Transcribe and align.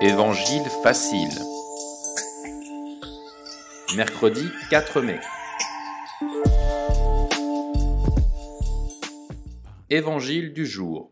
Évangile 0.00 0.62
facile. 0.84 1.28
Mercredi 3.96 4.46
4 4.70 5.00
mai. 5.00 5.18
Évangile 9.90 10.52
du 10.52 10.66
jour. 10.66 11.10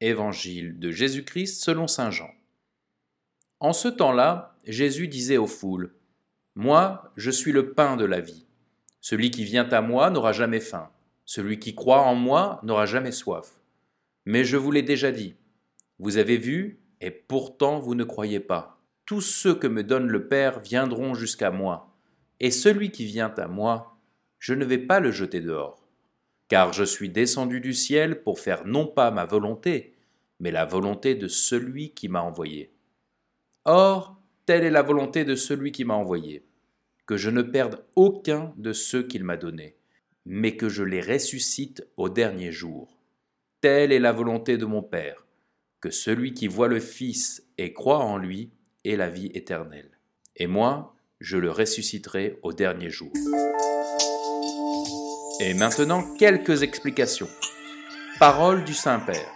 Évangile 0.00 0.78
de 0.78 0.90
Jésus-Christ 0.90 1.62
selon 1.62 1.86
Saint 1.86 2.10
Jean. 2.10 2.30
En 3.60 3.74
ce 3.74 3.88
temps-là, 3.88 4.56
Jésus 4.64 5.06
disait 5.06 5.36
aux 5.36 5.46
foules, 5.46 5.94
Moi, 6.54 7.12
je 7.18 7.30
suis 7.30 7.52
le 7.52 7.74
pain 7.74 7.98
de 7.98 8.06
la 8.06 8.20
vie. 8.20 8.46
Celui 9.02 9.30
qui 9.30 9.44
vient 9.44 9.68
à 9.68 9.82
moi 9.82 10.08
n'aura 10.08 10.32
jamais 10.32 10.60
faim. 10.60 10.90
Celui 11.26 11.58
qui 11.58 11.74
croit 11.74 12.00
en 12.00 12.14
moi 12.14 12.60
n'aura 12.62 12.86
jamais 12.86 13.12
soif. 13.12 13.60
Mais 14.24 14.42
je 14.42 14.56
vous 14.56 14.70
l'ai 14.70 14.82
déjà 14.82 15.12
dit. 15.12 15.34
Vous 15.98 16.16
avez 16.16 16.38
vu, 16.38 16.81
et 17.02 17.10
pourtant 17.10 17.80
vous 17.80 17.94
ne 17.94 18.04
croyez 18.04 18.40
pas. 18.40 18.80
Tous 19.04 19.20
ceux 19.20 19.54
que 19.54 19.66
me 19.66 19.82
donne 19.82 20.06
le 20.06 20.28
Père 20.28 20.60
viendront 20.60 21.14
jusqu'à 21.14 21.50
moi, 21.50 21.94
et 22.40 22.52
celui 22.52 22.90
qui 22.92 23.04
vient 23.04 23.34
à 23.36 23.48
moi, 23.48 23.98
je 24.38 24.54
ne 24.54 24.64
vais 24.64 24.78
pas 24.78 25.00
le 25.00 25.10
jeter 25.10 25.40
dehors. 25.40 25.84
Car 26.48 26.72
je 26.72 26.84
suis 26.84 27.10
descendu 27.10 27.60
du 27.60 27.74
ciel 27.74 28.22
pour 28.22 28.38
faire 28.38 28.66
non 28.66 28.86
pas 28.86 29.10
ma 29.10 29.24
volonté, 29.24 29.96
mais 30.38 30.52
la 30.52 30.64
volonté 30.64 31.14
de 31.14 31.28
celui 31.28 31.90
qui 31.90 32.08
m'a 32.08 32.22
envoyé. 32.22 32.72
Or, 33.64 34.16
telle 34.46 34.64
est 34.64 34.70
la 34.70 34.82
volonté 34.82 35.24
de 35.24 35.34
celui 35.34 35.72
qui 35.72 35.84
m'a 35.84 35.94
envoyé, 35.94 36.46
que 37.06 37.16
je 37.16 37.30
ne 37.30 37.42
perde 37.42 37.84
aucun 37.96 38.52
de 38.56 38.72
ceux 38.72 39.02
qu'il 39.02 39.24
m'a 39.24 39.36
donnés, 39.36 39.76
mais 40.24 40.56
que 40.56 40.68
je 40.68 40.84
les 40.84 41.00
ressuscite 41.00 41.84
au 41.96 42.08
dernier 42.08 42.52
jour. 42.52 42.96
Telle 43.60 43.92
est 43.92 44.00
la 44.00 44.12
volonté 44.12 44.56
de 44.56 44.66
mon 44.66 44.82
Père 44.82 45.26
que 45.82 45.90
celui 45.90 46.32
qui 46.32 46.46
voit 46.46 46.68
le 46.68 46.80
Fils 46.80 47.44
et 47.58 47.74
croit 47.74 47.98
en 47.98 48.16
lui 48.16 48.50
ait 48.84 48.96
la 48.96 49.10
vie 49.10 49.30
éternelle. 49.34 49.90
Et 50.36 50.46
moi, 50.46 50.94
je 51.20 51.36
le 51.36 51.50
ressusciterai 51.50 52.38
au 52.42 52.52
dernier 52.52 52.88
jour. 52.88 53.12
Et 55.40 55.54
maintenant, 55.54 56.04
quelques 56.18 56.62
explications. 56.62 57.28
Parole 58.20 58.64
du 58.64 58.74
Saint-Père. 58.74 59.28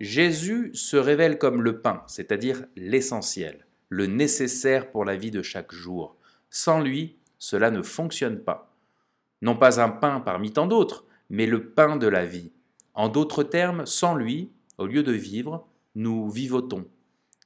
Jésus 0.00 0.70
se 0.72 0.96
révèle 0.96 1.36
comme 1.36 1.60
le 1.60 1.82
pain, 1.82 2.02
c'est-à-dire 2.06 2.64
l'essentiel, 2.74 3.66
le 3.90 4.06
nécessaire 4.06 4.90
pour 4.90 5.04
la 5.04 5.16
vie 5.16 5.30
de 5.30 5.42
chaque 5.42 5.72
jour. 5.72 6.16
Sans 6.48 6.80
lui, 6.80 7.18
cela 7.38 7.70
ne 7.70 7.82
fonctionne 7.82 8.40
pas. 8.40 8.74
Non 9.42 9.56
pas 9.56 9.78
un 9.78 9.90
pain 9.90 10.20
parmi 10.20 10.54
tant 10.54 10.66
d'autres, 10.66 11.04
mais 11.28 11.44
le 11.44 11.68
pain 11.68 11.96
de 11.96 12.06
la 12.06 12.24
vie. 12.24 12.52
En 12.94 13.10
d'autres 13.10 13.42
termes, 13.42 13.84
sans 13.84 14.14
lui, 14.14 14.50
au 14.80 14.86
lieu 14.86 15.02
de 15.02 15.12
vivre, 15.12 15.68
nous 15.94 16.30
vivotons, 16.30 16.86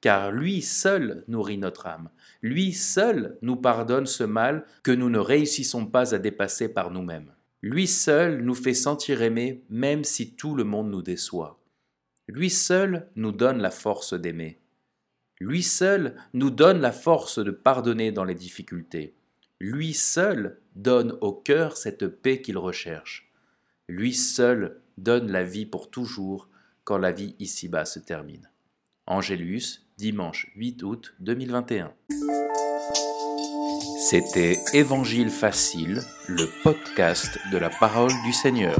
car 0.01 0.31
lui 0.31 0.63
seul 0.63 1.25
nourrit 1.29 1.59
notre 1.59 1.87
âme, 1.87 2.11
lui 2.43 2.73
seul 2.73 3.39
nous 3.43 3.57
pardonne 3.57 4.07
ce 4.07 4.25
mal 4.25 4.65
que 4.83 4.93
nous 4.93 5.11
ne 5.11 5.19
réussissons 5.19 5.87
pas 5.87 6.15
à 6.15 6.19
dépasser 6.19 6.69
par 6.69 6.91
nous-mêmes. 6.91 7.33
Lui 7.61 7.87
seul 7.87 8.43
nous 8.43 8.55
fait 8.55 8.75
sentir 8.75 9.23
aimés 9.23 9.65
même 9.69 10.05
si 10.05 10.37
tout 10.37 10.55
le 10.55 10.65
monde 10.65 10.91
nous 10.91 11.03
déçoit. 11.03 11.59
Lui 12.29 12.51
seul 12.51 13.09
nous 13.17 13.33
donne 13.33 13.61
la 13.61 13.71
force 13.71 14.15
d'aimer. 14.15 14.61
Lui 15.41 15.63
seul 15.63 16.15
nous 16.35 16.51
donne 16.51 16.81
la 16.81 16.93
force 16.93 17.39
de 17.39 17.51
pardonner 17.51 18.13
dans 18.13 18.25
les 18.25 18.35
difficultés. 18.35 19.15
Lui 19.61 19.93
seul 19.93 20.61
donne 20.77 21.17
au 21.21 21.33
cœur 21.33 21.77
cette 21.77 22.07
paix 22.07 22.41
qu'il 22.41 22.59
recherche. 22.59 23.33
Lui 23.89 24.13
seul 24.13 24.81
donne 24.99 25.33
la 25.33 25.43
vie 25.43 25.67
pour 25.67 25.91
toujours 25.91 26.49
quand 26.85 26.99
la 26.99 27.13
vie 27.13 27.35
ici-bas 27.39 27.85
se 27.85 27.99
termine. 27.99 28.51
Angélus, 29.07 29.87
dimanche 29.99 30.51
8 30.57 30.83
août 30.83 31.15
2021. 31.21 31.93
C'était 34.01 34.59
Évangile 34.75 35.31
facile, 35.31 36.03
le 36.29 36.49
podcast 36.63 37.39
de 37.51 37.59
la 37.59 37.71
parole 37.71 38.13
du 38.25 38.33
Seigneur. 38.33 38.77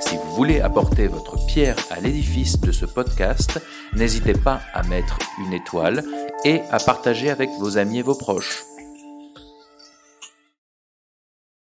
Si 0.00 0.16
vous 0.16 0.34
voulez 0.34 0.60
apporter 0.60 1.08
votre 1.08 1.44
pierre 1.46 1.76
à 1.90 2.00
l'édifice 2.00 2.60
de 2.60 2.70
ce 2.70 2.86
podcast, 2.86 3.60
n'hésitez 3.94 4.34
pas 4.34 4.60
à 4.72 4.84
mettre 4.84 5.18
une 5.44 5.52
étoile 5.52 6.04
et 6.44 6.60
à 6.70 6.78
partager 6.78 7.30
avec 7.30 7.50
vos 7.58 7.78
amis 7.78 7.98
et 7.98 8.02
vos 8.02 8.14
proches. 8.14 8.62